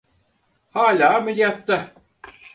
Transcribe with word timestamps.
Hâlâ 0.73 1.13
ameliyatta. 1.15 1.93